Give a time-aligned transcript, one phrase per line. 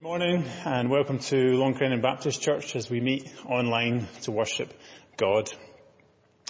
[0.00, 4.72] Morning and welcome to Long Crendon Baptist Church as we meet online to worship
[5.16, 5.50] God.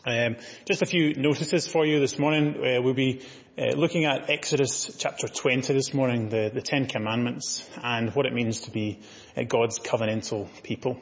[0.04, 0.36] Um,
[0.66, 2.56] just a few notices for you this morning.
[2.56, 3.22] Uh, we'll be
[3.56, 8.34] uh, looking at Exodus chapter 20 this morning, the, the Ten Commandments and what it
[8.34, 9.00] means to be
[9.34, 11.00] uh, God's covenantal people.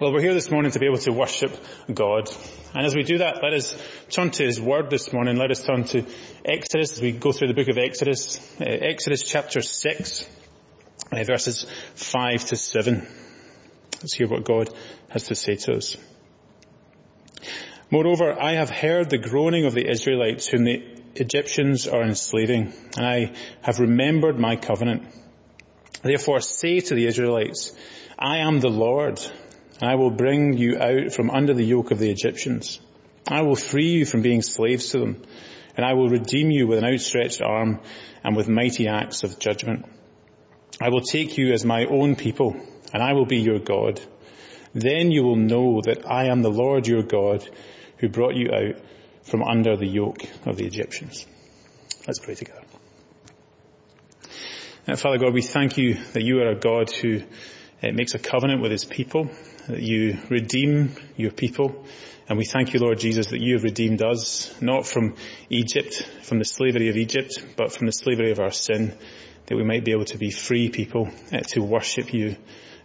[0.00, 1.56] Well, we're here this morning to be able to worship
[1.94, 2.28] God.
[2.74, 3.80] And as we do that, let us
[4.10, 5.36] turn to His Word this morning.
[5.36, 6.04] Let us turn to
[6.44, 8.40] Exodus as we go through the book of Exodus.
[8.60, 10.28] Uh, Exodus chapter 6
[11.12, 13.06] uh, verses 5 to 7.
[14.00, 14.70] Let's hear what God
[15.10, 15.96] has to say to us.
[17.90, 20.82] Moreover, I have heard the groaning of the Israelites whom the
[21.14, 25.04] Egyptians are enslaving, and I have remembered my covenant.
[26.02, 27.72] Therefore say to the Israelites,
[28.18, 29.20] I am the Lord,
[29.80, 32.78] and I will bring you out from under the yoke of the Egyptians.
[33.26, 35.22] I will free you from being slaves to them,
[35.76, 37.80] and I will redeem you with an outstretched arm
[38.22, 39.86] and with mighty acts of judgment.
[40.80, 42.56] I will take you as my own people,
[42.92, 44.00] and I will be your God.
[44.74, 47.48] Then you will know that I am the Lord your God
[47.98, 48.76] who brought you out
[49.24, 51.26] from under the yoke of the Egyptians.
[52.06, 52.62] Let's pray together.
[54.86, 57.20] Now, Father God, we thank you that you are a God who
[57.82, 59.28] uh, makes a covenant with his people,
[59.66, 61.84] that you redeem your people,
[62.28, 65.16] and we thank you, Lord Jesus, that you have redeemed us, not from
[65.50, 68.96] Egypt, from the slavery of Egypt, but from the slavery of our sin
[69.48, 72.36] that we might be able to be free people uh, to worship you.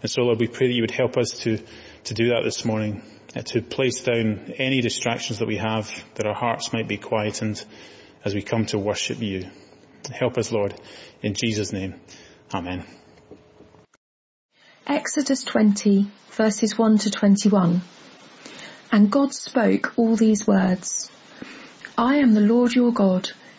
[0.02, 1.60] And so Lord, we pray that you would help us to,
[2.06, 3.04] to do that this morning,
[3.36, 7.64] uh, to place down any distractions that we have, that our hearts might be quietened
[8.24, 9.50] as we come to worship you.
[10.12, 10.74] Help us, Lord,
[11.22, 11.96] in Jesus' name.
[12.54, 12.86] Amen.
[14.88, 17.82] Exodus 20 verses 1 to 21.
[18.92, 21.10] And God spoke all these words.
[21.98, 23.30] I am the Lord your God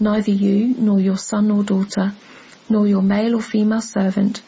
[0.00, 2.12] neither you, nor your son or daughter,
[2.68, 4.42] nor your male or female servant,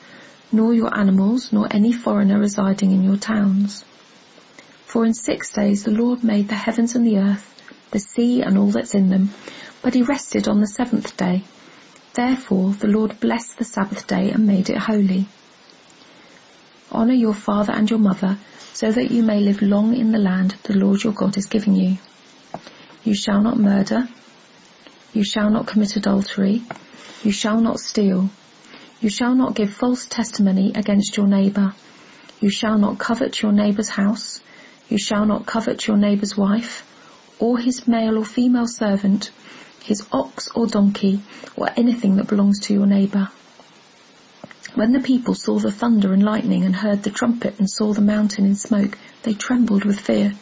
[0.53, 3.85] nor your animals, nor any foreigner residing in your towns.
[4.85, 7.53] For in six days the Lord made the heavens and the earth,
[7.91, 9.31] the sea and all that's in them,
[9.83, 11.43] but he rested on the seventh day.
[12.15, 15.27] Therefore the Lord blessed the Sabbath day and made it holy.
[16.91, 18.39] Honour your father and your mother,
[18.73, 21.75] so that you may live long in the land the Lord your God is giving
[21.75, 21.99] you.
[23.05, 24.09] You shall not murder,
[25.17, 26.63] you shall not commit adultery.
[27.25, 28.29] You shall not steal.
[29.01, 31.73] You shall not give false testimony against your neighbour.
[32.39, 34.43] You shall not covet your neighbour's house.
[34.91, 36.85] You shall not covet your neighbour's wife,
[37.39, 39.31] or his male or female servant,
[39.83, 41.23] his ox or donkey,
[41.57, 43.31] or anything that belongs to your neighbour.
[44.75, 48.03] When the people saw the thunder and lightning and heard the trumpet and saw the
[48.03, 50.35] mountain in smoke, they trembled with fear.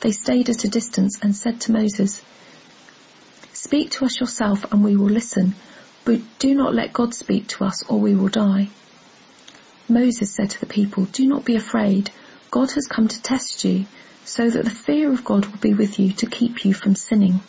[0.00, 2.20] They stayed at a distance and said to Moses,
[3.74, 5.56] Speak to us yourself and we will listen,
[6.04, 8.68] but do not let God speak to us or we will die.
[9.88, 12.12] Moses said to the people, Do not be afraid.
[12.52, 13.86] God has come to test you,
[14.24, 17.40] so that the fear of God will be with you to keep you from sinning.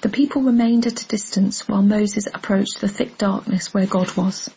[0.00, 4.50] The people remained at a distance while Moses approached the thick darkness where God was.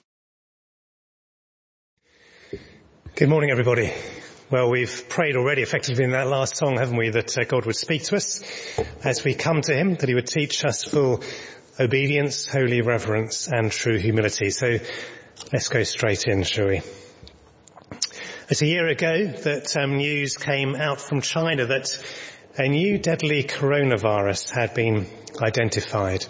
[3.16, 3.94] Good morning everybody.
[4.52, 7.78] Well, we've prayed already effectively in that last song, haven't we, that uh, God would
[7.78, 8.44] speak to us
[9.02, 11.24] as we come to Him, that He would teach us full
[11.80, 14.50] obedience, holy reverence and true humility.
[14.50, 14.78] So
[15.53, 16.82] let's go straight in, shall we?
[18.50, 22.04] It's a year ago that um, news came out from China that
[22.58, 25.08] a new deadly coronavirus had been
[25.42, 26.26] identified.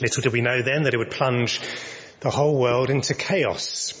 [0.00, 1.60] Little did we know then that it would plunge
[2.20, 4.00] the whole world into chaos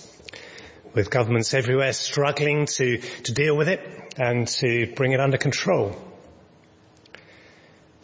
[0.94, 3.80] with governments everywhere struggling to, to deal with it
[4.16, 5.96] and to bring it under control.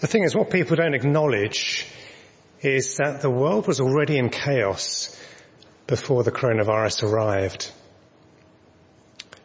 [0.00, 1.86] The thing is, what people don't acknowledge
[2.60, 5.18] is that the world was already in chaos
[5.86, 7.70] before the coronavirus arrived.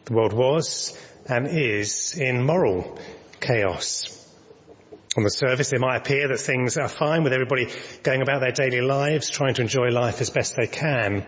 [0.04, 0.98] The world was
[1.28, 2.98] and is in moral
[3.40, 4.18] chaos.
[5.16, 7.68] On the surface, it might appear that things are fine with everybody
[8.02, 11.26] going about their daily lives, trying to enjoy life as best they can.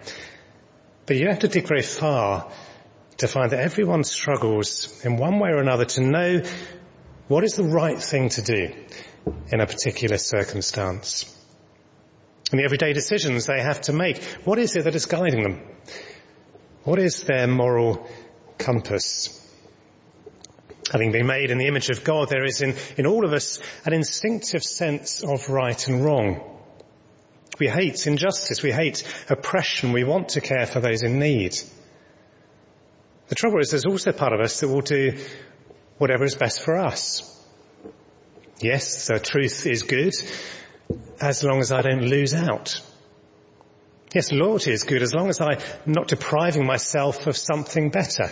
[1.07, 2.51] But you don't have to dig very far
[3.19, 6.43] to find that everyone struggles in one way or another to know
[7.29, 8.73] what is the right thing to do
[9.51, 11.31] in a particular circumstance.
[12.51, 15.63] And the everyday decisions they have to make, what is it that is guiding them?
[16.85, 18.09] What is their moral
[18.59, 19.41] compass?
[20.93, 23.59] Having been made in the image of God, there is in, in all of us
[23.87, 26.54] an instinctive sense of right and wrong.
[27.59, 31.57] We hate injustice, we hate oppression, we want to care for those in need.
[33.29, 35.19] The trouble is there's also part of us that will do
[35.99, 37.31] whatever is best for us.
[38.61, 40.15] Yes, the truth is good
[41.21, 42.81] as long as I don't lose out.
[44.15, 48.31] Yes, loyalty is good as long as I'm not depriving myself of something better.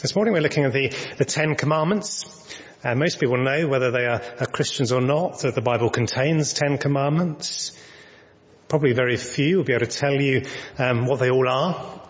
[0.00, 2.24] This morning we're looking at the, the Ten Commandments.
[2.82, 6.54] And most people know, whether they are, are Christians or not, that the Bible contains
[6.54, 7.78] Ten Commandments.
[8.66, 10.46] Probably very few will be able to tell you
[10.78, 12.00] um, what they all are.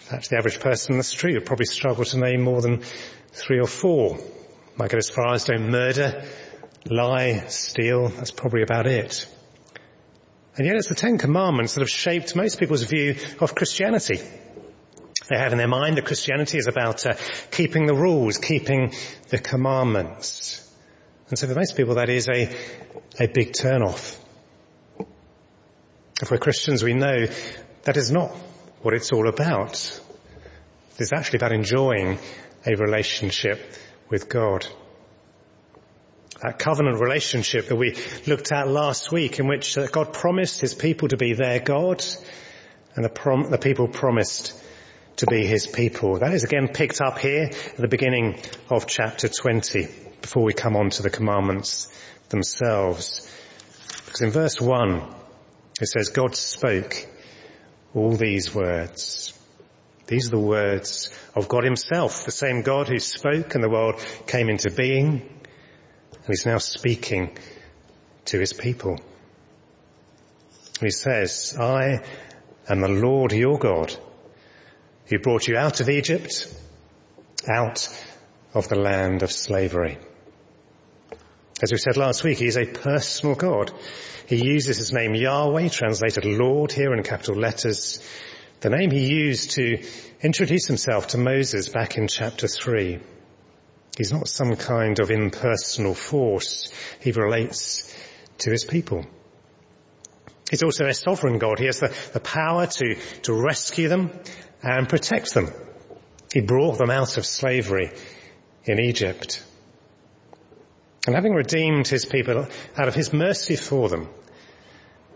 [0.00, 2.82] In fact, the average person in the street would probably struggle to name more than
[3.30, 4.18] three or four.
[4.76, 6.24] Might go as far as don't murder,
[6.86, 8.08] lie, steal.
[8.08, 9.28] That's probably about it.
[10.56, 14.22] And yet it's the Ten Commandments that have shaped most people's view of Christianity.
[15.28, 17.14] They have in their mind that Christianity is about uh,
[17.50, 18.92] keeping the rules, keeping
[19.28, 20.62] the commandments.
[21.28, 22.54] And so for most people that is a,
[23.18, 24.20] a big turn off.
[26.22, 27.26] If we're Christians, we know
[27.82, 28.30] that is not
[28.82, 30.00] what it's all about.
[30.98, 32.18] It's actually about enjoying
[32.64, 33.60] a relationship
[34.08, 34.66] with God.
[36.42, 37.96] That covenant relationship that we
[38.26, 42.04] looked at last week in which uh, God promised his people to be their God
[42.94, 44.52] and the, prom- the people promised
[45.16, 46.18] to be his people.
[46.18, 48.38] That is again picked up here at the beginning
[48.70, 49.88] of chapter 20
[50.20, 51.90] before we come on to the commandments
[52.28, 53.30] themselves.
[54.04, 55.14] Because in verse 1
[55.80, 57.06] it says God spoke
[57.94, 59.32] all these words.
[60.06, 64.04] These are the words of God himself, the same God who spoke and the world
[64.26, 65.22] came into being
[66.12, 67.36] and he's now speaking
[68.26, 68.98] to his people.
[70.80, 72.02] He says, I
[72.68, 73.96] am the Lord your God
[75.06, 76.52] who brought you out of Egypt,
[77.48, 77.88] out
[78.54, 79.98] of the land of slavery.
[81.62, 83.72] As we said last week, he is a personal God.
[84.26, 88.00] He uses his name Yahweh, translated Lord here in capital letters,
[88.60, 89.82] the name he used to
[90.20, 92.98] introduce himself to Moses back in chapter 3.
[93.96, 96.70] He's not some kind of impersonal force.
[97.00, 97.94] He relates
[98.38, 99.06] to his people.
[100.50, 101.58] He's also a sovereign God.
[101.58, 104.10] He has the, the power to, to rescue them
[104.62, 105.50] and protect them.
[106.32, 107.90] He brought them out of slavery
[108.64, 109.42] in Egypt.
[111.06, 112.46] And having redeemed his people
[112.76, 114.08] out of his mercy for them,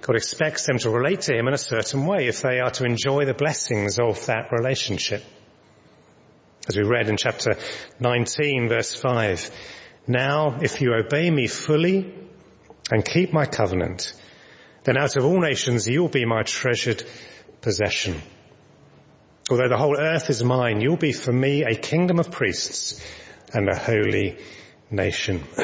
[0.00, 2.84] God expects them to relate to him in a certain way if they are to
[2.84, 5.22] enjoy the blessings of that relationship.
[6.68, 7.56] As we read in chapter
[7.98, 9.50] 19 verse 5,
[10.06, 12.14] now if you obey me fully
[12.90, 14.14] and keep my covenant,
[14.84, 17.02] then out of all nations you'll be my treasured
[17.60, 18.20] possession.
[19.50, 23.04] Although the whole earth is mine, you'll be for me a kingdom of priests
[23.52, 24.38] and a holy
[24.90, 25.40] nation.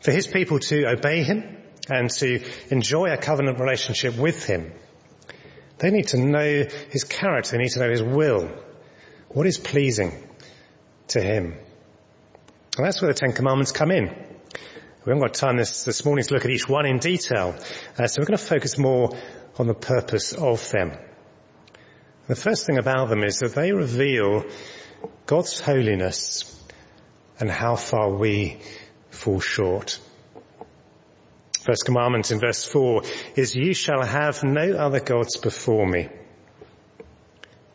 [0.00, 1.58] for his people to obey him
[1.90, 4.72] and to enjoy a covenant relationship with him,
[5.78, 8.50] they need to know his character, they need to know his will,
[9.28, 10.12] what is pleasing
[11.08, 11.58] to him.
[12.76, 14.33] And that's where the Ten Commandments come in.
[15.04, 17.54] We haven't got time this, this morning to look at each one in detail,
[17.98, 19.14] uh, so we're going to focus more
[19.58, 20.92] on the purpose of them.
[22.26, 24.44] The first thing about them is that they reveal
[25.26, 26.58] God's holiness
[27.38, 28.62] and how far we
[29.10, 30.00] fall short.
[31.60, 33.02] First commandment in verse 4
[33.36, 36.08] is, you shall have no other gods before me.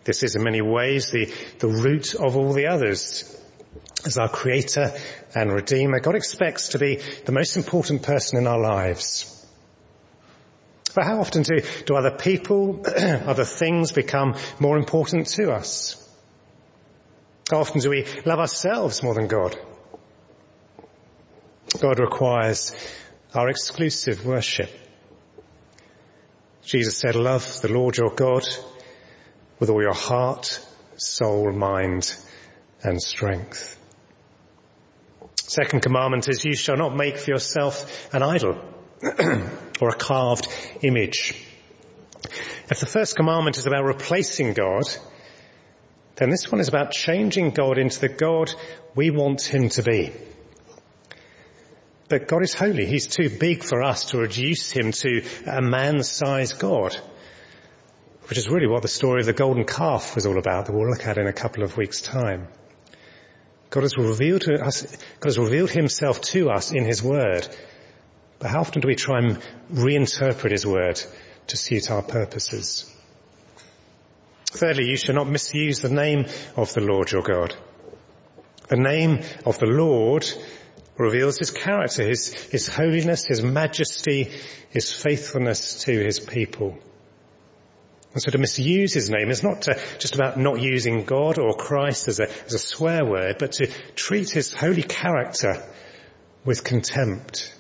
[0.03, 3.39] This is in many ways the, the root of all the others.
[4.05, 4.93] As our creator
[5.35, 9.35] and redeemer, God expects to be the most important person in our lives.
[10.95, 15.95] But how often do, do other people, other things become more important to us?
[17.49, 19.55] How often do we love ourselves more than God?
[21.79, 22.75] God requires
[23.33, 24.71] our exclusive worship.
[26.63, 28.47] Jesus said, love the Lord your God
[29.59, 30.65] with all your heart,
[30.97, 32.15] soul, mind,
[32.83, 33.77] and strength.
[35.35, 38.61] Second commandment is you shall not make for yourself an idol
[39.81, 40.47] or a carved
[40.81, 41.33] image.
[42.69, 44.83] If the first commandment is about replacing God,
[46.17, 48.53] then this one is about changing God into the God
[48.93, 50.11] we want him to be.
[52.09, 52.85] But God is holy.
[52.85, 56.95] He's too big for us to reduce him to a man-sized God,
[58.27, 60.89] which is really what the story of the golden calf was all about that we'll
[60.89, 62.47] look at in a couple of weeks time.
[63.69, 64.83] God has revealed to us,
[65.19, 67.47] God has revealed himself to us in his word.
[68.39, 71.01] But how often do we try and reinterpret his word
[71.47, 72.91] to suit our purposes?
[74.45, 77.55] Thirdly, you shall not misuse the name of the Lord your God.
[78.69, 80.27] The name of the Lord
[80.97, 84.31] reveals his character, his, his holiness, his majesty,
[84.69, 86.77] his faithfulness to his people.
[88.13, 91.53] And so to misuse his name is not to, just about not using God or
[91.53, 95.63] Christ as a, as a swear word, but to treat his holy character
[96.43, 97.55] with contempt.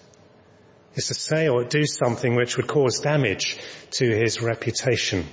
[0.95, 3.57] Is to say or do something which would cause damage
[3.91, 5.25] to his reputation.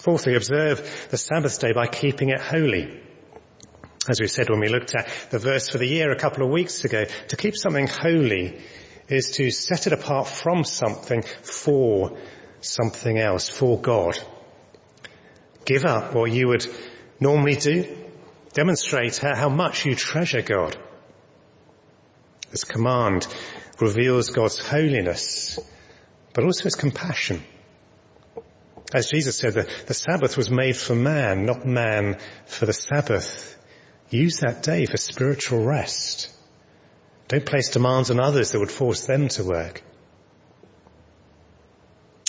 [0.00, 3.00] Fourthly, observe the Sabbath day by keeping it holy.
[4.10, 6.50] As we said when we looked at the verse for the year a couple of
[6.50, 8.60] weeks ago, to keep something holy
[9.08, 12.18] is to set it apart from something for
[12.60, 14.18] something else for God.
[15.64, 16.66] Give up what you would
[17.20, 17.96] normally do.
[18.52, 20.76] Demonstrate how much you treasure God.
[22.50, 23.26] This command
[23.80, 25.58] reveals God's holiness,
[26.32, 27.42] but also his compassion.
[28.94, 33.56] As Jesus said, the, the Sabbath was made for man, not man for the Sabbath.
[34.08, 36.34] Use that day for spiritual rest.
[37.28, 39.82] Don't place demands on others that would force them to work.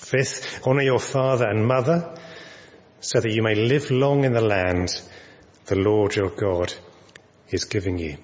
[0.10, 2.16] Fifth, honour your father and mother
[3.00, 4.90] so that you may live long in the land
[5.68, 6.74] the Lord your God
[7.52, 8.18] is giving you.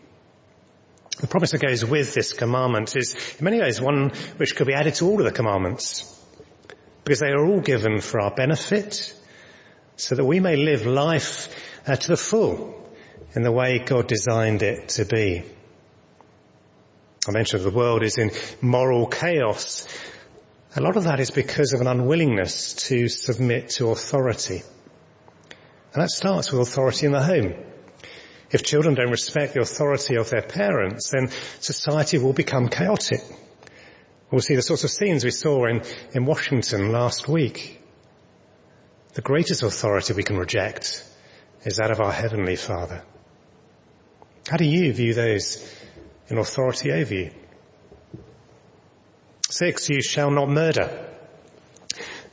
[1.19, 4.73] The promise that goes with this commandment is in many ways one which could be
[4.73, 6.11] added to all of the commandments
[7.03, 9.15] because they are all given for our benefit
[9.95, 11.55] so that we may live life
[11.87, 12.89] uh, to the full
[13.35, 15.43] in the way God designed it to be.
[17.27, 19.87] I mentioned the world is in moral chaos
[20.75, 24.61] a lot of that is because of an unwillingness to submit to authority.
[25.93, 27.53] And that starts with authority in the home.
[28.51, 31.29] If children don't respect the authority of their parents, then
[31.59, 33.21] society will become chaotic.
[34.29, 35.81] We'll see the sorts of scenes we saw in,
[36.13, 37.81] in Washington last week.
[39.13, 41.05] The greatest authority we can reject
[41.63, 43.01] is that of our Heavenly Father.
[44.49, 45.73] How do you view those
[46.27, 47.31] in authority over you?
[49.57, 51.09] Six, you shall not murder.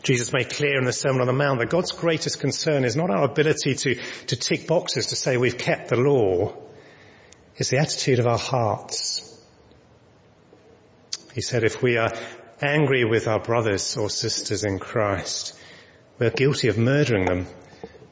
[0.02, 3.11] Jesus made clear in the Sermon on the Mount that God's greatest concern is not
[3.11, 3.95] our ability to,
[4.26, 6.52] to tick boxes to say we've kept the law.
[7.55, 9.41] It's the attitude of our hearts.
[11.33, 12.12] He said if we are
[12.61, 15.57] angry with our brothers or sisters in Christ,
[16.19, 17.47] we're guilty of murdering them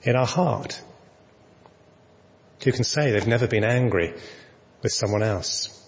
[0.05, 0.81] in our heart.
[2.63, 4.15] Who can say they've never been angry
[4.83, 5.80] with someone else?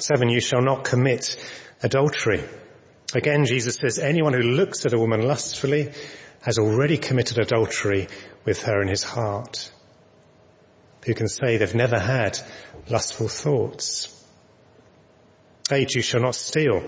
[0.00, 1.36] Seven, you shall not commit
[1.82, 2.42] adultery.
[3.14, 5.92] Again, Jesus says anyone who looks at a woman lustfully
[6.42, 8.08] has already committed adultery
[8.46, 9.70] with her in his heart.
[11.04, 12.38] Who can say they've never had
[12.88, 14.16] lustful thoughts?
[15.70, 16.82] Eight, you shall not steal.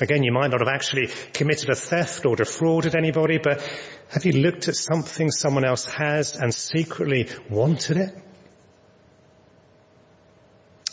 [0.00, 3.60] Again, you might not have actually committed a theft or defrauded anybody, but
[4.08, 8.14] have you looked at something someone else has and secretly wanted it?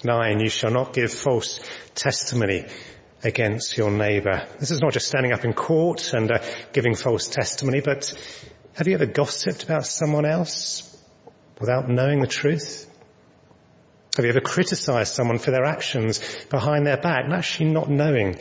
[0.04, 1.60] Nine, you shall not give false
[1.96, 2.66] testimony
[3.24, 4.48] against your neighbour.
[4.60, 6.40] This is not just standing up in court and uh,
[6.72, 8.14] giving false testimony, but
[8.74, 10.84] have you ever gossiped about someone else
[11.60, 12.88] without knowing the truth?
[14.16, 18.38] Have you ever criticised someone for their actions behind their back and actually not knowing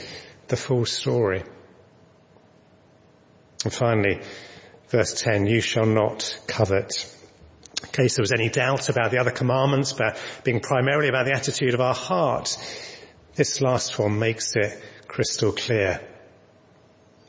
[0.48, 1.42] the full story?
[3.64, 4.20] And finally,
[4.88, 7.12] verse 10, you shall not covet
[7.86, 11.32] in case there was any doubt about the other commandments, but being primarily about the
[11.32, 12.56] attitude of our heart,
[13.34, 16.00] this last one makes it crystal clear.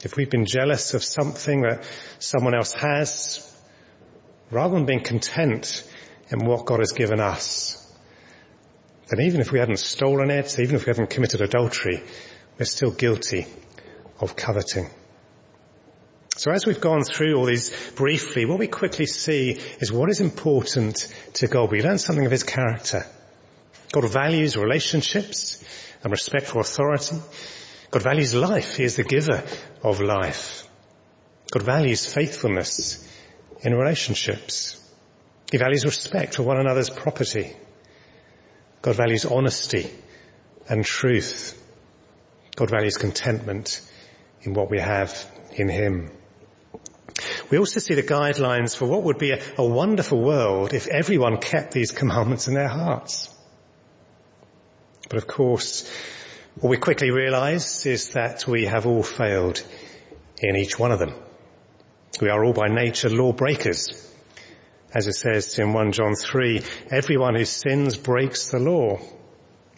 [0.03, 1.87] If we've been jealous of something that
[2.19, 3.43] someone else has,
[4.51, 5.83] rather than being content
[6.29, 7.83] in what God has given us,
[9.09, 12.03] then even if we hadn't stolen it, even if we haven't committed adultery,
[12.57, 13.45] we're still guilty
[14.19, 14.89] of coveting.
[16.37, 20.21] So as we've gone through all these briefly, what we quickly see is what is
[20.21, 21.71] important to God.
[21.71, 23.05] We learn something of his character.
[23.91, 25.63] God values relationships
[26.03, 27.15] and respect for authority.
[27.89, 28.75] God values life.
[28.75, 29.43] He is the giver
[29.81, 30.67] of life.
[31.49, 33.03] God values faithfulness
[33.61, 34.79] in relationships.
[35.51, 37.55] He values respect for one another's property.
[38.83, 39.89] God values honesty
[40.69, 41.59] and truth.
[42.55, 43.81] God values contentment
[44.43, 46.11] in what we have in him.
[47.49, 51.37] We also see the guidelines for what would be a, a wonderful world if everyone
[51.37, 53.33] kept these commandments in their hearts.
[55.09, 55.89] But of course,
[56.59, 59.63] what we quickly realize is that we have all failed
[60.41, 61.13] in each one of them.
[62.19, 64.03] We are all by nature lawbreakers.
[64.93, 68.99] As it says in 1 John 3, everyone who sins breaks the law.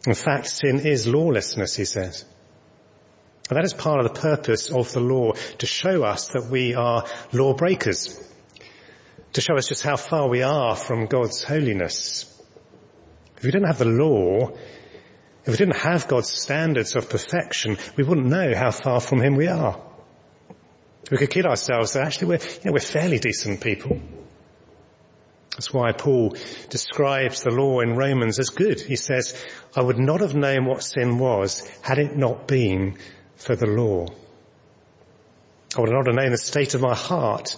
[0.07, 2.25] In fact, sin is lawlessness, he says.
[3.49, 6.75] And that is part of the purpose of the law, to show us that we
[6.75, 8.23] are lawbreakers.
[9.33, 12.25] To show us just how far we are from God's holiness.
[13.37, 18.03] If we didn't have the law, if we didn't have God's standards of perfection, we
[18.03, 19.81] wouldn't know how far from Him we are.
[21.09, 23.99] We could kid ourselves that actually we're, you know, we're fairly decent people.
[25.51, 26.35] That's why Paul
[26.69, 28.79] describes the law in Romans as good.
[28.79, 29.35] He says,
[29.75, 32.97] I would not have known what sin was had it not been
[33.39, 34.05] for the law.
[35.75, 37.55] I would not have known the state of my heart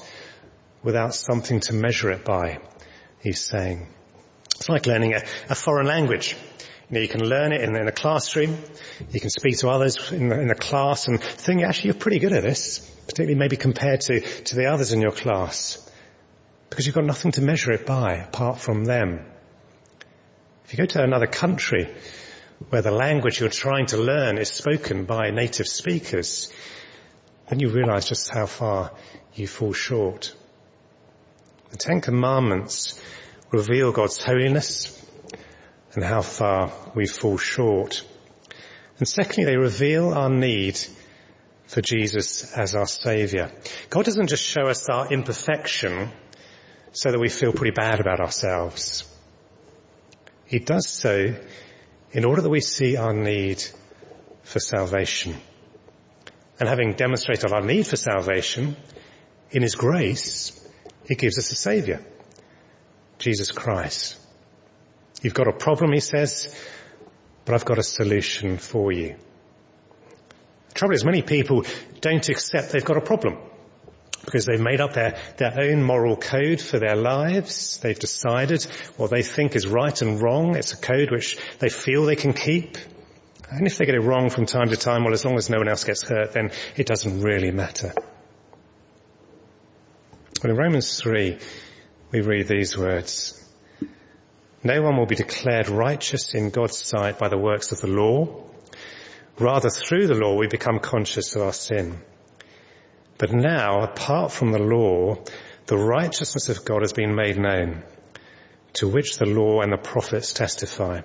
[0.84, 2.60] without something to measure it by,
[3.20, 3.88] he's saying.
[4.56, 6.38] It's like learning a, a foreign language.
[6.90, 8.58] You, know, you can learn it in, in, a classroom,
[9.12, 12.20] you can speak to others in the, in the class and think actually you're pretty
[12.20, 15.90] good at this, particularly maybe compared to, to the others in your class.
[16.70, 19.26] Because you've got nothing to measure it by apart from them.
[20.66, 21.94] If you go to another country,
[22.70, 26.52] where the language you're trying to learn is spoken by native speakers,
[27.50, 28.92] then you realize just how far
[29.34, 30.34] you fall short.
[31.72, 33.02] The Ten Commandments
[33.52, 34.98] reveal God's holiness
[35.94, 38.04] and how far we fall short.
[39.00, 40.80] And secondly, they reveal our need
[41.66, 43.52] for Jesus as our Saviour.
[43.90, 46.10] God doesn't just show us our imperfection
[46.92, 49.06] so that we feel pretty bad about ourselves.
[50.46, 51.34] He does so
[52.14, 53.64] in order that we see our need
[54.44, 55.36] for salvation.
[56.60, 58.76] And having demonstrated our need for salvation,
[59.52, 60.52] in His grace,
[61.08, 62.00] He gives us a Saviour,
[63.20, 64.18] Jesus Christ.
[65.22, 66.56] You've got a problem, He says,
[67.46, 69.16] but I've got a solution for you.
[70.70, 71.66] The trouble is many people
[72.00, 73.38] don't accept they've got a problem
[74.32, 77.80] because they've made up their, their own moral code for their lives.
[77.80, 78.64] They've decided
[78.96, 80.56] what they think is right and wrong.
[80.56, 82.78] It's a code which they feel they can keep.
[83.50, 85.58] And if they get it wrong from time to time, well, as long as no
[85.58, 87.94] one else gets hurt, then it doesn't really matter.
[90.42, 91.38] But in Romans 3,
[92.12, 93.38] we read these words.
[94.64, 98.46] No one will be declared righteous in God's sight by the works of the law.
[99.38, 102.02] Rather, through the law, we become conscious of our sin.
[103.22, 105.24] But now, apart from the law,
[105.68, 107.84] the righteousness of God has been made known,
[108.74, 111.02] to which the law and the prophets testify.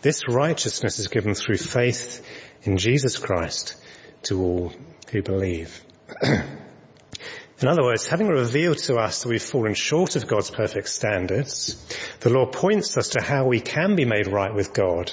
[0.00, 2.24] This righteousness is given through faith
[2.62, 3.74] in Jesus Christ
[4.22, 4.72] to all
[5.10, 5.82] who believe.
[6.22, 11.84] In other words, having revealed to us that we've fallen short of God's perfect standards,
[12.20, 15.12] the law points us to how we can be made right with God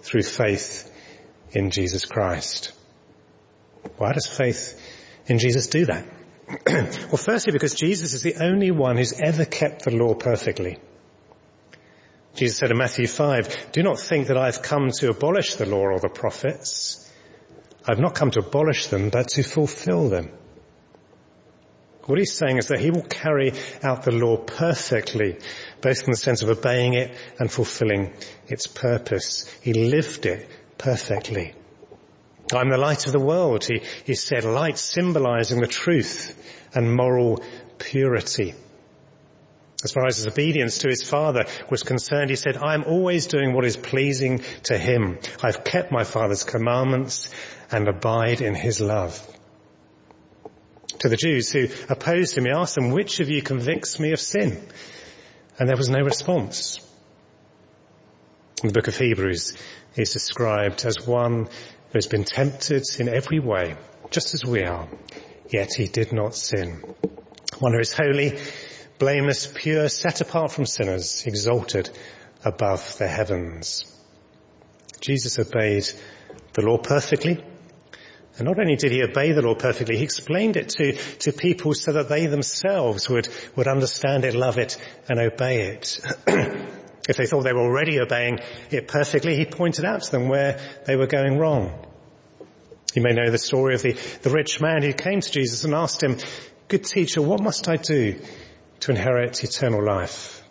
[0.00, 0.90] through faith
[1.50, 2.72] in Jesus Christ.
[3.98, 4.78] Why does faith
[5.30, 6.04] in Jesus do that?
[6.66, 10.78] well, firstly, because Jesus is the only one who's ever kept the law perfectly.
[12.34, 15.82] Jesus said in Matthew 5, do not think that I've come to abolish the law
[15.82, 17.10] or the prophets.
[17.86, 20.30] I've not come to abolish them, but to fulfill them.
[22.06, 25.38] What he's saying is that he will carry out the law perfectly,
[25.80, 28.12] both in the sense of obeying it and fulfilling
[28.48, 29.48] its purpose.
[29.62, 31.54] He lived it perfectly.
[32.58, 36.36] I'm the light of the world, he, he said, light symbolizing the truth
[36.74, 37.42] and moral
[37.78, 38.54] purity.
[39.82, 43.26] As far as his obedience to his father was concerned, he said, I am always
[43.26, 45.18] doing what is pleasing to him.
[45.42, 47.30] I've kept my father's commandments
[47.70, 49.26] and abide in his love.
[50.98, 54.20] To the Jews who opposed him, he asked them, which of you convicts me of
[54.20, 54.62] sin?
[55.58, 56.86] And there was no response.
[58.62, 59.56] The book of Hebrews,
[59.94, 61.48] he's described as one
[61.90, 63.74] who has been tempted in every way,
[64.10, 64.88] just as we are,
[65.48, 66.94] yet he did not sin.
[67.58, 68.38] One who is holy,
[68.98, 71.90] blameless, pure, set apart from sinners, exalted
[72.44, 73.84] above the heavens.
[75.00, 75.88] Jesus obeyed
[76.52, 77.44] the law perfectly.
[78.38, 81.74] And not only did he obey the law perfectly, he explained it to, to people
[81.74, 86.00] so that they themselves would, would understand it, love it, and obey it.
[87.08, 90.60] If they thought they were already obeying it perfectly, he pointed out to them where
[90.86, 91.86] they were going wrong.
[92.94, 95.74] You may know the story of the, the rich man who came to Jesus and
[95.74, 96.18] asked him,
[96.68, 98.20] good teacher, what must I do
[98.80, 100.42] to inherit eternal life?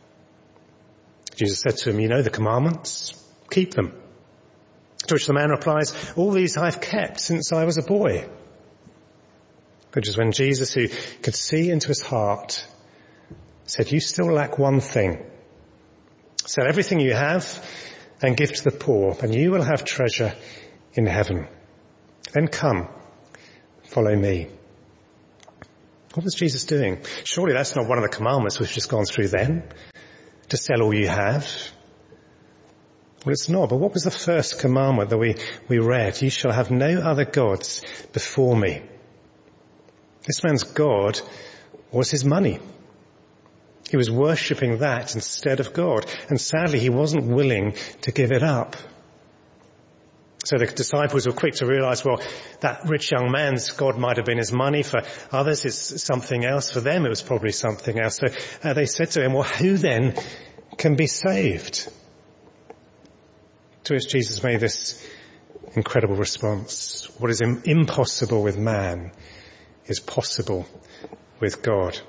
[1.35, 3.13] Jesus said to him, you know the commandments,
[3.49, 3.93] keep them.
[5.07, 8.27] To which the man replies, all these I've kept since I was a boy.
[9.93, 10.87] which is when Jesus, who
[11.21, 12.65] could see into his heart,
[13.65, 15.25] said, you still lack one thing.
[16.49, 17.63] Sell everything you have
[18.23, 20.33] and give to the poor, and you will have treasure
[20.95, 21.47] in heaven.
[22.33, 22.89] Then come,
[23.83, 24.47] follow me.
[26.15, 27.03] What was Jesus doing?
[27.23, 29.61] Surely that's not one of the commandments we've just gone through then.
[30.47, 31.47] To sell all you have.
[33.23, 35.35] Well, it's not, but what was the first commandment that we,
[35.67, 36.19] we read?
[36.19, 38.81] You shall have no other gods before me.
[40.25, 41.21] This man's God
[41.91, 42.57] was his money.
[43.89, 46.05] He was worshipping that instead of God.
[46.29, 48.75] And sadly, he wasn't willing to give it up.
[50.45, 52.21] So the disciples were quick to realize, well,
[52.61, 54.83] that rich young man's God might have been his money.
[54.83, 56.71] For others, it's something else.
[56.71, 58.17] For them, it was probably something else.
[58.17, 58.27] So
[58.63, 60.15] uh, they said to him, well, who then
[60.77, 61.91] can be saved?
[63.85, 65.05] To which Jesus made this
[65.75, 67.09] incredible response.
[67.19, 69.11] What is impossible with man
[69.87, 70.65] is possible
[71.39, 71.99] with God.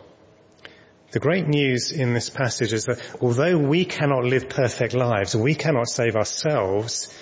[1.12, 5.56] The great news in this passage is that although we cannot live perfect lives, we
[5.56, 7.12] cannot save ourselves,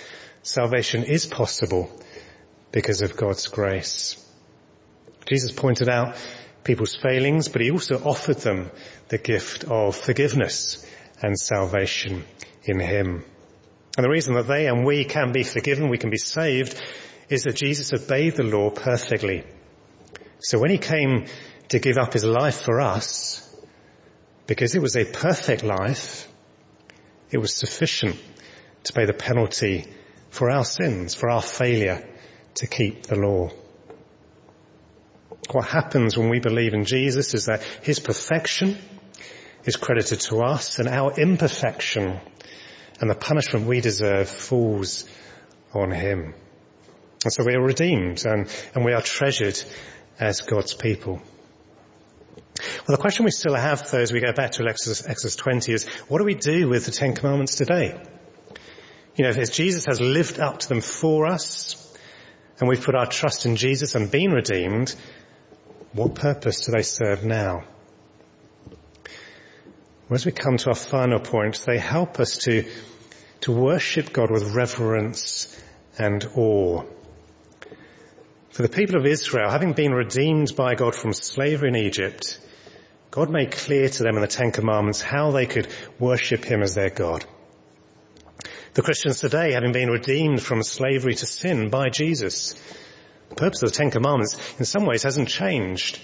[0.43, 1.91] salvation is possible
[2.71, 4.23] because of God's grace.
[5.27, 6.17] Jesus pointed out
[6.65, 8.71] people's failings, but he also offered them
[9.09, 10.85] the gift of forgiveness
[11.23, 12.25] and salvation
[12.65, 13.25] in him.
[13.97, 16.79] And the reason that they and we can be forgiven, we can be saved,
[17.31, 19.45] is that Jesus obeyed the law perfectly.
[20.41, 21.25] So when he came
[21.71, 23.48] to give up his life for us,
[24.49, 26.27] because it was a perfect life,
[27.31, 28.17] it was sufficient
[28.83, 29.87] to pay the penalty
[30.31, 32.09] for our sins, for our failure
[32.55, 33.51] to keep the law.
[35.53, 38.79] What happens when we believe in Jesus is that his perfection
[39.65, 42.19] is credited to us and our imperfection
[43.01, 45.05] and the punishment we deserve falls
[45.75, 46.35] on him.
[47.23, 49.63] And so we are redeemed and, and we are treasured
[50.19, 51.21] as God's people.
[52.89, 55.75] Well, the question we still have, though, as we go back to Exodus, Exodus 20
[55.75, 58.01] is, what do we do with the Ten Commandments today?
[59.15, 61.95] You know, if Jesus has lived up to them for us,
[62.59, 64.95] and we've put our trust in Jesus and been redeemed,
[65.93, 67.65] what purpose do they serve now?
[70.09, 72.65] Well, as we come to our final point, they help us to,
[73.43, 75.63] to worship God with reverence
[75.99, 76.85] and awe.
[78.49, 82.41] For the people of Israel, having been redeemed by God from slavery in Egypt,
[83.11, 85.69] God made clear to them in the Ten Commandments how they could
[85.99, 87.25] worship Him as their God.
[88.75, 92.55] The Christians today, having been redeemed from slavery to sin by Jesus,
[93.31, 95.99] the purpose of the Ten Commandments in some ways hasn't changed.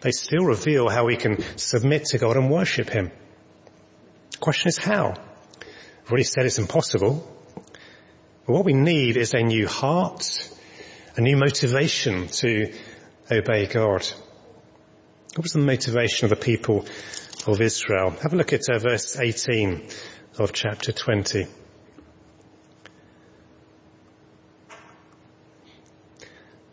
[0.00, 3.12] They still reveal how we can submit to God and worship Him.
[4.32, 5.10] The question is how?
[5.10, 7.26] I've already said it's impossible.
[8.46, 10.50] But what we need is a new heart,
[11.16, 12.74] a new motivation to
[13.30, 14.04] obey God.
[15.34, 16.84] What was the motivation of the people
[17.46, 18.10] of Israel?
[18.22, 19.88] Have a look at uh, verse 18
[20.38, 21.40] of chapter 20.
[21.40, 21.48] It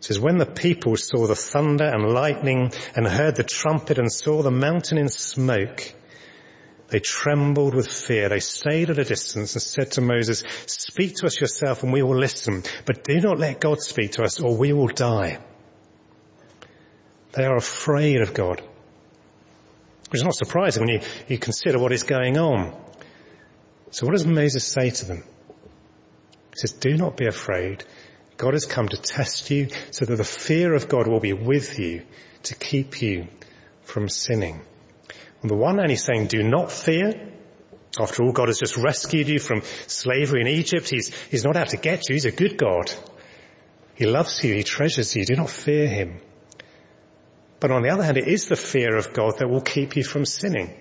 [0.00, 4.42] says, when the people saw the thunder and lightning and heard the trumpet and saw
[4.42, 5.94] the mountain in smoke,
[6.88, 8.28] they trembled with fear.
[8.28, 12.02] They stayed at a distance and said to Moses, speak to us yourself and we
[12.02, 15.38] will listen, but do not let God speak to us or we will die.
[17.32, 18.62] They are afraid of God.
[20.10, 22.74] Which is not surprising when you, you consider what is going on.
[23.90, 25.24] So what does Moses say to them?
[26.50, 27.84] He says, do not be afraid.
[28.36, 31.78] God has come to test you so that the fear of God will be with
[31.78, 32.02] you
[32.44, 33.28] to keep you
[33.82, 34.62] from sinning.
[35.42, 37.28] On the one hand, he's saying, do not fear.
[38.00, 40.88] After all, God has just rescued you from slavery in Egypt.
[40.88, 42.14] He's, he's not out to get you.
[42.14, 42.92] He's a good God.
[43.94, 44.54] He loves you.
[44.54, 45.24] He treasures you.
[45.24, 46.20] Do not fear him.
[47.60, 50.02] But on the other hand, it is the fear of God that will keep you
[50.02, 50.74] from sinning.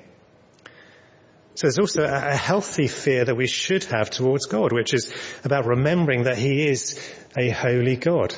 [1.56, 5.13] So there's also a healthy fear that we should have towards God, which is
[5.44, 6.98] about remembering that He is
[7.38, 8.34] a holy God.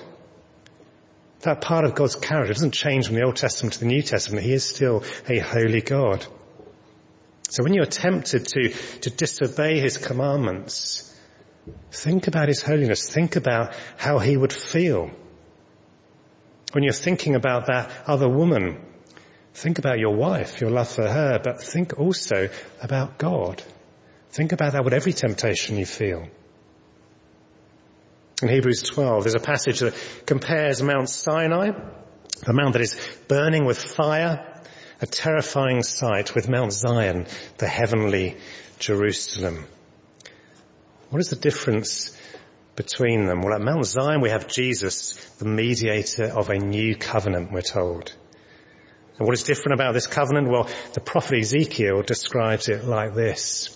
[1.42, 4.44] That part of God's character doesn't change from the Old Testament to the New Testament.
[4.44, 6.26] He is still a holy God.
[7.50, 8.70] So when you're tempted to,
[9.02, 11.16] to disobey His commandments,
[11.92, 13.08] think about His holiness.
[13.08, 15.12] Think about how He would feel.
[16.72, 18.82] When you're thinking about that other woman,
[19.54, 22.50] think about your wife, your love for her, but think also
[22.82, 23.62] about God.
[24.30, 26.28] Think about that with every temptation you feel.
[28.42, 29.94] In Hebrews 12, there's a passage that
[30.26, 31.72] compares Mount Sinai,
[32.44, 32.96] the mount that is
[33.28, 34.48] burning with fire,
[35.02, 38.38] a terrifying sight, with Mount Zion, the heavenly
[38.80, 39.66] Jerusalem.
[41.10, 42.18] What is the difference
[42.82, 43.42] between them.
[43.42, 48.12] Well, at Mount Zion we have Jesus, the mediator of a new covenant, we're told.
[49.18, 50.50] And what is different about this covenant?
[50.50, 53.70] Well, the prophet Ezekiel describes it like this.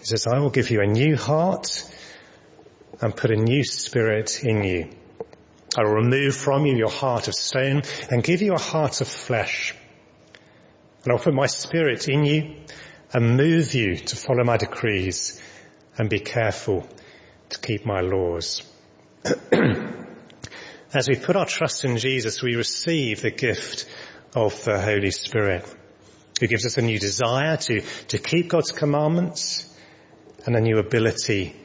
[0.00, 1.88] He says, I will give you a new heart
[3.00, 4.90] and put a new spirit in you.
[5.78, 9.08] I will remove from you your heart of stone and give you a heart of
[9.08, 9.72] flesh.
[11.04, 12.56] And I'll put my spirit in you
[13.12, 15.40] and move you to follow my decrees
[15.96, 16.88] and be careful
[17.54, 18.62] to keep my laws.
[20.92, 23.88] As we put our trust in Jesus, we receive the gift
[24.34, 25.64] of the Holy Spirit,
[26.40, 29.72] who gives us a new desire to, to keep God's commandments
[30.46, 31.56] and a new ability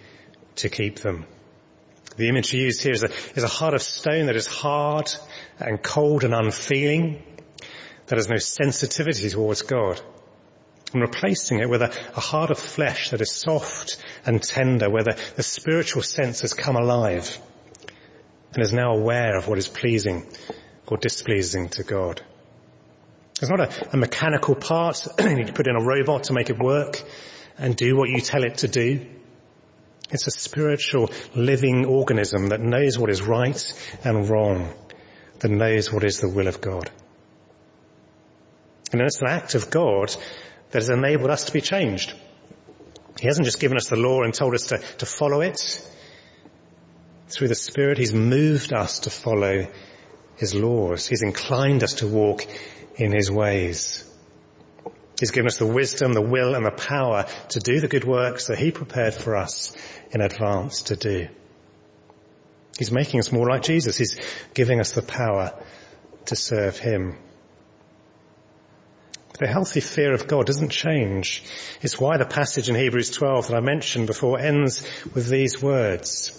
[0.56, 1.26] to keep them.
[2.18, 5.14] The image used here is a, is a heart of stone that is hard
[5.60, 7.24] and cold and unfeeling,
[8.08, 10.02] that has no sensitivity towards God.
[10.94, 15.04] And replacing it with a, a heart of flesh that is soft and tender, where
[15.04, 17.38] the, the spiritual sense has come alive
[18.54, 20.26] and is now aware of what is pleasing
[20.88, 22.24] or displeasing to God.
[23.42, 26.50] It's not a, a mechanical part you need to put in a robot to make
[26.50, 27.02] it work
[27.58, 29.06] and do what you tell it to do.
[30.12, 33.62] It's a spiritual living organism that knows what is right
[34.04, 34.74] and wrong,
[35.40, 36.90] that knows what is the will of God.
[38.92, 40.16] And it's an act of God
[40.72, 42.14] that has enabled us to be changed.
[43.20, 45.86] He hasn't just given us the law and told us to, to follow it.
[47.28, 49.68] Through the Spirit, He's moved us to follow
[50.38, 51.08] His laws.
[51.08, 52.46] He's inclined us to walk
[52.96, 54.06] in His ways.
[55.20, 58.48] He's given us the wisdom, the will and the power to do the good works
[58.48, 59.76] that He prepared for us
[60.12, 61.28] in advance to do.
[62.78, 63.98] He's making us more like Jesus.
[63.98, 64.18] He's
[64.54, 65.54] giving us the power
[66.28, 67.18] to serve Him.
[69.40, 71.44] The healthy fear of God doesn't change.
[71.82, 76.36] It's why the passage in Hebrews 12 that I mentioned before ends with these words.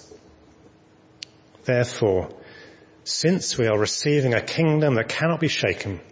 [1.65, 2.29] Therefore,
[3.05, 6.03] since we are receiving a kingdom that cannot be shaken,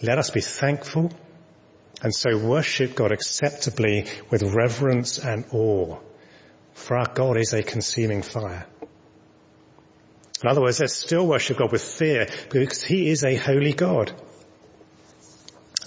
[0.00, 1.10] let us be thankful
[2.00, 5.98] and so worship God acceptably with reverence and awe.
[6.74, 8.66] For our God is a consuming fire.
[10.44, 14.12] In other words, let's still worship God with fear because He is a holy God.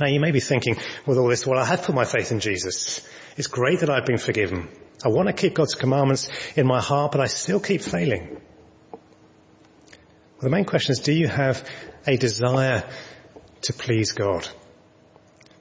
[0.02, 2.40] Now you may be thinking with all this, well I have put my faith in
[2.40, 3.08] Jesus.
[3.38, 4.68] It's great that I've been forgiven.
[5.06, 8.42] I want to keep God's commandments in my heart, but I still keep failing.
[8.92, 11.70] Well, the main question is, do you have
[12.08, 12.84] a desire
[13.62, 14.48] to please God?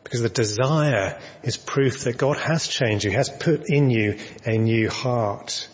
[0.05, 4.57] Because the desire is proof that God has changed you, has put in you a
[4.57, 5.68] new heart.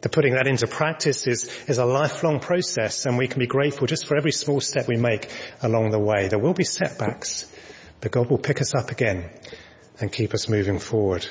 [0.00, 3.86] The putting that into practice is, is a lifelong process and we can be grateful
[3.86, 5.30] just for every small step we make
[5.62, 6.28] along the way.
[6.28, 7.46] There will be setbacks,
[8.02, 9.30] but God will pick us up again
[10.00, 11.26] and keep us moving forward.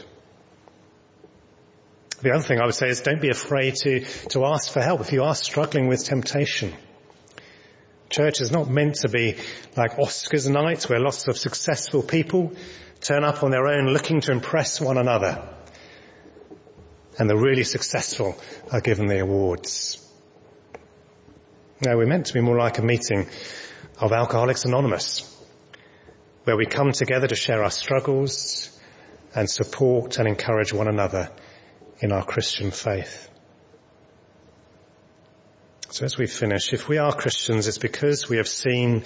[2.21, 5.01] The other thing I would say is don't be afraid to, to ask for help
[5.01, 6.73] if you are struggling with temptation.
[8.09, 9.35] Church is not meant to be
[9.75, 12.53] like Oscars night where lots of successful people
[13.01, 15.43] turn up on their own looking to impress one another.
[17.19, 18.37] And the really successful
[18.71, 19.97] are given the awards.
[21.85, 23.27] No, we're meant to be more like a meeting
[23.99, 25.30] of Alcoholics Anonymous,
[26.43, 28.79] where we come together to share our struggles
[29.35, 31.29] and support and encourage one another
[31.99, 33.29] in our Christian faith.
[35.89, 39.03] So as we finish, if we are Christians, it's because we have seen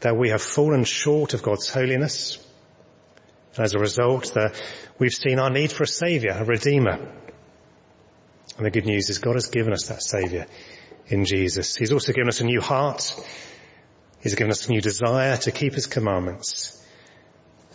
[0.00, 2.38] that we have fallen short of God's holiness.
[3.54, 4.60] And as a result, that
[4.98, 6.98] we've seen our need for a saviour, a redeemer.
[8.56, 10.46] And the good news is God has given us that saviour
[11.08, 11.76] in Jesus.
[11.76, 13.14] He's also given us a new heart.
[14.24, 16.82] He's given us a new desire to keep his commandments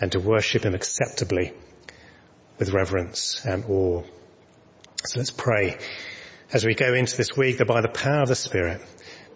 [0.02, 1.54] and to worship him acceptably
[2.58, 4.02] with reverence and awe.
[5.06, 5.78] So let's pray
[6.52, 8.82] as we go into this week that by the power of the Spirit,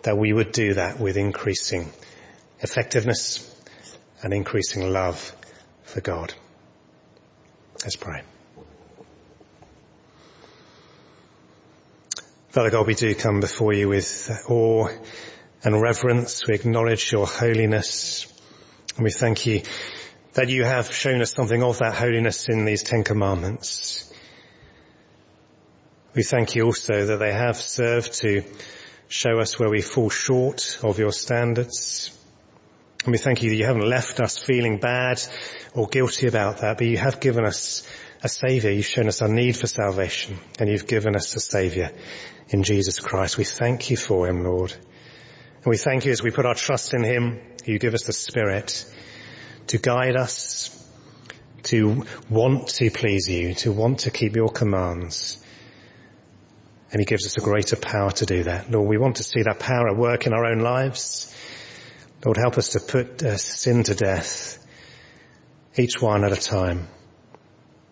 [0.01, 1.91] that we would do that with increasing
[2.61, 3.47] effectiveness
[4.23, 5.35] and increasing love
[5.83, 6.33] for God.
[7.83, 8.23] Let's pray.
[12.49, 14.89] Father God, we do come before you with awe
[15.63, 16.47] and reverence.
[16.47, 18.27] We acknowledge your holiness
[18.95, 19.61] and we thank you
[20.33, 24.13] that you have shown us something of that holiness in these Ten Commandments.
[26.15, 28.43] We thank you also that they have served to
[29.07, 32.15] show us where we fall short of your standards.
[33.03, 35.21] And we thank you that you haven't left us feeling bad
[35.73, 37.87] or guilty about that, but you have given us
[38.21, 38.71] a saviour.
[38.71, 41.91] You've shown us our need for salvation and you've given us a saviour
[42.49, 43.37] in Jesus Christ.
[43.37, 44.73] We thank you for him, Lord.
[45.63, 48.13] And we thank you as we put our trust in him, you give us the
[48.13, 48.85] spirit
[49.67, 50.69] to guide us,
[51.63, 55.43] to want to please you, to want to keep your commands
[56.93, 58.69] and he gives us a greater power to do that.
[58.69, 61.35] Lord, we want to see that power at work in our own lives.
[62.23, 64.63] Lord, help us to put uh, sin to death,
[65.75, 66.87] each one at a time.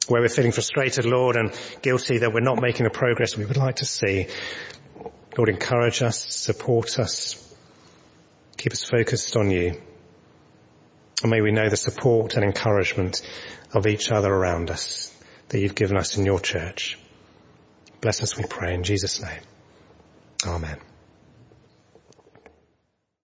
[0.08, 3.58] Where we're feeling frustrated, Lord, and guilty that we're not making the progress we would
[3.58, 4.28] like to see.
[5.36, 7.40] Lord, encourage us, support us,
[8.58, 9.82] keep us focused on you.
[11.22, 13.22] And may we know the support and encouragement
[13.74, 15.16] of each other around us
[15.50, 16.98] that you've given us in your church.
[18.02, 19.42] Bless us, we pray, in Jesus' name.
[20.46, 20.80] Amen.